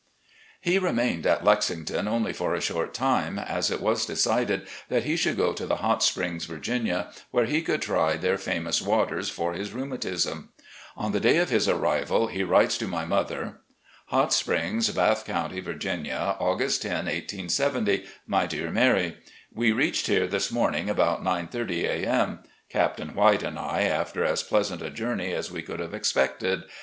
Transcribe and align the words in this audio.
He 0.61 0.79
remained 0.79 1.27
at 1.27 1.43
Lexington 1.43 2.07
only 2.07 2.33
for 2.33 2.55
a 2.55 2.59
short 2.59 2.91
time, 2.91 3.37
as 3.37 3.69
it 3.69 3.79
was 3.79 4.03
decided 4.03 4.65
that 4.89 5.03
he 5.03 5.15
should 5.15 5.37
go 5.37 5.53
to 5.53 5.67
the 5.67 5.75
Hot 5.75 6.01
Springs, 6.01 6.45
Virginia, 6.45 7.11
where 7.29 7.45
he 7.45 7.61
could 7.61 7.83
try 7.83 8.17
their 8.17 8.39
famous 8.39 8.81
waters 8.81 9.29
for 9.29 9.53
his 9.53 9.73
rheumatism. 9.73 10.49
On 10.97 11.11
the 11.11 11.19
day 11.19 11.37
of 11.37 11.51
his 11.51 11.69
arrival 11.69 12.25
he 12.29 12.43
writes 12.43 12.79
to 12.79 12.87
my 12.87 13.05
mother: 13.05 13.59
"Hot 14.07 14.33
Springs, 14.33 14.89
Bath 14.89 15.23
Cotmty, 15.23 15.61
Virginia, 15.63 16.35
"August 16.39 16.81
10, 16.81 17.05
1870. 17.05 18.03
"ilfy 18.27 18.49
Dear 18.49 18.71
Mary: 18.71 19.17
We 19.53 19.71
reached 19.71 20.07
here 20.07 20.25
this 20.25 20.51
morning 20.51 20.89
about 20.89 21.23
9:30 21.23 21.83
A, 21.83 22.05
M., 22.09 22.39
Captain 22.71 23.13
White 23.13 23.43
and 23.43 23.59
I, 23.59 23.83
after 23.83 24.25
as 24.25 24.41
pleasant 24.41 24.81
a 24.81 24.89
jour 24.89 24.93
422 24.93 24.93
RECXDLLECTIONS 24.93 24.93
OP 24.93 24.95
GENERAL 24.95 25.17
LEE 25.17 25.27
ney 25.29 25.33
as 25.35 25.51
we 25.51 25.61
could 25.61 25.79
have 25.79 25.93
expected. 25.93 26.63